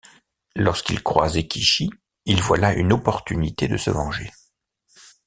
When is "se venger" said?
3.77-4.31